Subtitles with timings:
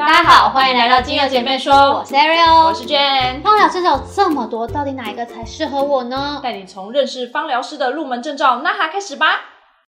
[0.00, 3.42] 大家好，欢迎来到精油姐妹说，我是 Ariel，我是 Jane。
[3.42, 6.40] 芳疗知识有这么多，到底哪一个才适合我呢？
[6.42, 9.42] 带你从认识芳疗师的入门证照那哈开始吧。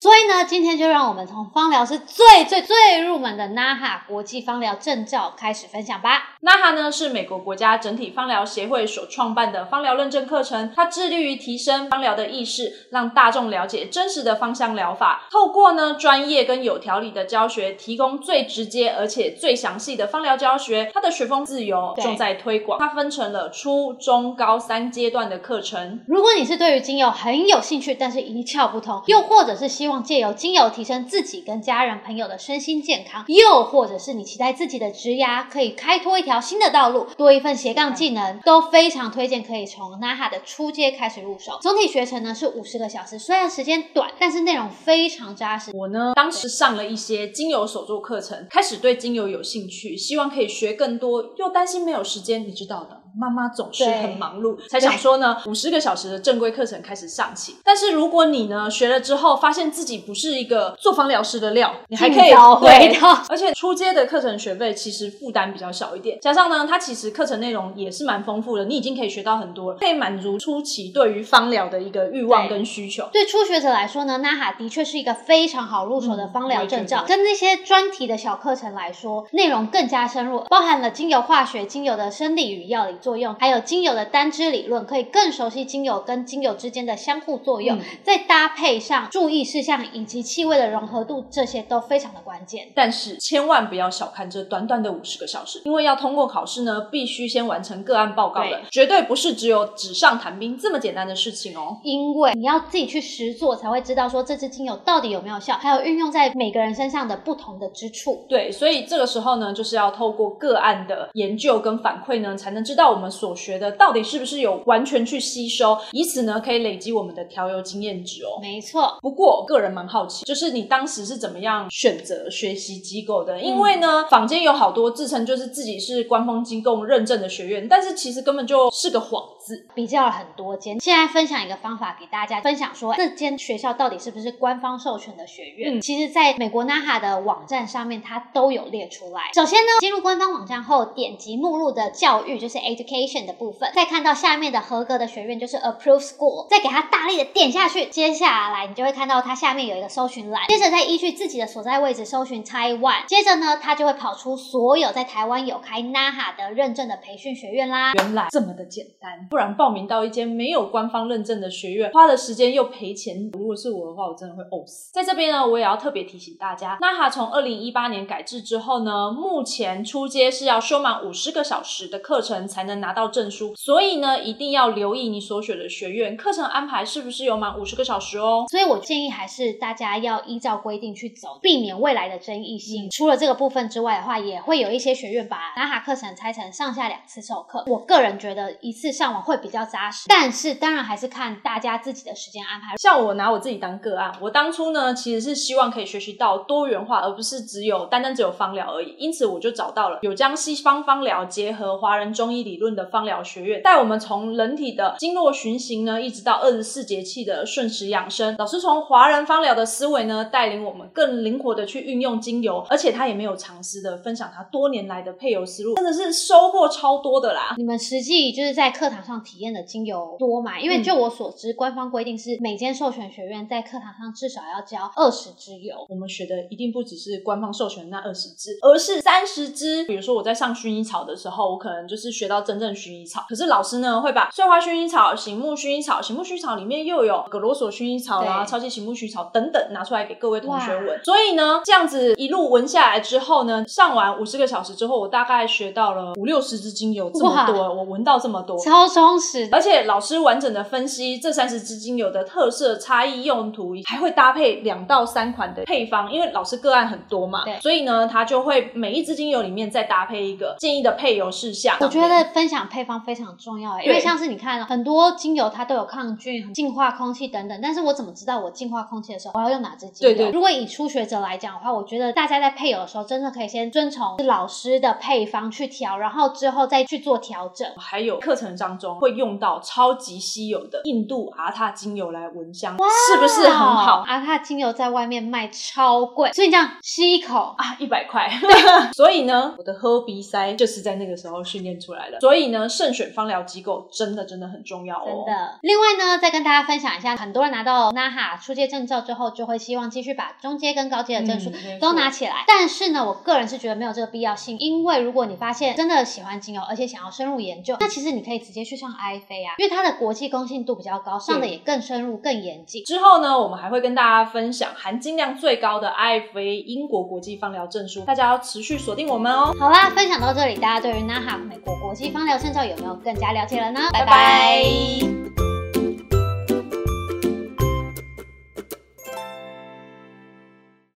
[0.00, 6.31] 所以呢，今天就让我们从芳疗师最最最入门的 NAHA 国际芳疗证照开始分享吧。
[6.42, 15.28] NAHA 呢是美国国家整体芳疗协会所创办的芳疗认证课程，它致力于提升芳疗的意识，让大众了解真实的芳香疗法。
[15.30, 20.90] 透过呢专业跟有条理的教学，提供最直接而且最详细的芳疗教学。
[20.92, 22.80] 它的学风自由，重在推广。
[22.80, 26.00] 它分成了初中高三阶段的课程。
[26.08, 41.58] 如果你是对于精油很有兴趣，但是一窍不通，又或者是希望借由精油提升自己跟家人朋友的身心健康，又或者是你期待自己的职涯可以开拓一条新的道路，多一份斜杠技能，都非常推荐可以从 NAHA 的初阶开始入手。
[41.60, 45.70] 总体学程呢是五十个小时，虽然时间短，但是内容非常扎实。
[45.74, 53.01] 我呢，当时上了一些精油手作课程，开始对精油有兴趣，希望可以学更多，又担心没有时间，你知道的。
[53.16, 57.56] 妈妈总是很忙碌，才想说呢，五十个小时的正规课程开始上起。
[57.64, 63.22] 但是如果你呢学了之后，发现自己不是一个做芳疗师的料，你还可以回到。
[63.28, 73.08] 而且初阶的课程学费其实负担比较小一点，加上呢，它其实课程内容也是蛮丰富的，你已经可以学到很多了，可以满足初期对于芳疗的一个欲望跟需求。
[73.12, 82.96] 对初学者来说呢，NAHA 的确是一个非常好入手的芳疗证照，跟那些专题的小课程来说，内容更加深入，包含了精油化学、精油的生理与药理。
[83.02, 92.68] 作用还有精油的单支理论，可以更熟悉精油跟精油之间的相互作用，再搭配上注意事项以及气味的融合度，这些都非常的关键。
[92.74, 101.78] 但是千万不要小看这短短的五十个小时，因为要通过考试呢，必须先完成个案报告的，绝对不是只有纸上谈兵这么简单的事情哦。
[101.82, 108.24] 因为你要自己去实做，才会知道说这支精油到底有没有效，还有运用在每个人身上的不同的之处。
[108.28, 112.91] 对，所以这个时候呢，就是要透过个案的研究跟反馈呢，才能知道。
[112.92, 118.38] 我们所学的到底是不是有完全去吸收，以此呢可以累积我们的调油经验值哦。
[118.40, 123.40] 没错，不过个人蛮好奇，就是你当时是怎么样选择学习机构的？
[123.40, 129.66] 因为呢，坊间有好多自称就是自己是官方机构认证的学院，但是其实根本就是个幌子。
[129.74, 135.78] 比较了很多间，现在分享一个方法给大家，分享说这间学校到底是不是官方授权的学院？
[135.78, 139.30] 嗯，其实在美国 NAHA 的网站上面，它都有列出来。
[139.34, 157.92] 首先呢，进入官方网站后，点击目录的教育，就是 education 的部分，再看到下面的合格的学院就是 approve school，再给它大力的点下去，接下来你就会看到它下面有一个搜寻栏，接着再依据自己的所在位置搜寻 Taiwan，接着呢，它就会跑出所有在台湾有开 NAHA 的认证的培训学院啦。
[157.94, 163.30] 原来这么的简单，不然报名到一间没有官方认证的学院，花的时间又赔钱。
[163.32, 164.92] 如果是我的话，我真的会呕死。
[164.92, 178.44] 在这边呢，我也要特别提醒大家，NAHA 从二零一八年改制之后呢，目前出街是要修满五十个小时的课程才能拿到证书，所以呢，一定要留意你所选的学院课程安排是不是有满五十个小时哦。
[178.50, 182.88] 所以我建议还是大家要依照规定去走，避免未来的争议性。
[182.90, 187.64] 除了这个部分之外的话，也会有一些学院把 NAHA 课程拆成上下两次授课。
[187.66, 192.76] 我个人觉得一次上完会比较扎实，但是当然还是看大家自己的时间安排。
[192.76, 198.94] 像我拿我自己当个案，我当初呢其实是希望可以学习到多元化，而不是只有单单只有芳疗而已。
[198.98, 208.34] 因此我就找到了有将西方芳疗结合华人中医理论的芳疗学院，带我们从人体的经络循行呢，一直到二十四节气的顺时养生。
[208.38, 217.54] 老师从华人芳疗的思维呢，带领我们更灵活的去运用精油，而且他也没有尝试的分享他多年来的配油思路，真的是收获超多的啦。
[217.56, 220.60] 你们实际就是在课堂上体验的精油多吗？
[220.60, 225.86] 因为就我所知，官方规定是每间授权学院在课堂上至少要教二十支油。
[225.88, 229.84] 我们学的一定不只是官方授权那二十支，而是三十支。
[229.84, 241.00] 比如说我在上薰衣草的时候，我可能就是学到真正薰衣草，可是老师呢会把碎花薰衣草、醒目薰衣草、醒目薰衣草里面又有格罗索薰衣草啦、超级醒目薰衣草等等拿出来给各位同学闻。
[241.02, 249.48] 所以呢，这样子一路闻下来之后呢，上完五十个小时之后，我大概学到了五六十支精油这么多，我闻到这么多，超充实。
[249.50, 261.76] 而且老师完整的分析这三十支精油的特色、差异、用途，还会搭配两到三款的配方，因为老师个案很多嘛，所以呢，他就会每一支精油里面再搭配一个建议的配油事项。
[261.80, 270.16] 我觉得分分享配方非常重要，因为像是你看很多精油它都有抗菌、净化空气等等，但是我怎么知道我净化空气的时候我要用哪支精油？
[270.16, 270.32] 对对。
[270.32, 277.64] 如果以初学者来讲的话，我觉得大家在配油的时候，真的可以先遵从老师的配方去调，然后之后再去做调整。
[277.76, 282.76] 还有课程当中会用到超级稀有的印度阿塔精油来闻香，
[283.08, 284.02] 是不是很好？
[284.04, 288.28] 阿塔精油在外面卖超贵，所以这样吸一口啊，一百块。
[288.96, 292.18] 所以呢，我的喝鼻塞就是在那个时候训练出来的。
[292.22, 295.24] 所以呢，慎选芳疗机构真的真的很重要哦。
[295.26, 295.58] 真的。
[295.62, 302.44] 另外呢，再跟大家分享一下，很多人拿到 NAHA 初阶证照之后，就会希望继续把中阶跟高阶的证书都拿起来。
[302.46, 312.84] 但是呢，我个人是觉得没有这个必要性，因为如果你发现真的喜欢精油，而且想要深入研究，那其实你可以直接去上 IFA 啊，因为它的国际公信度比较高，上的也更深入、更严谨。
[312.84, 319.52] 之后呢，我们还会跟大家分享含金量最高的 IFA 英国国际芳疗证书，大家要持续锁定我们哦。
[319.58, 323.80] 好啦，分享到这里，大家对于 NAHA 美国国际芳疗证照有没有更加了解了呢？
[323.92, 325.11] 拜拜。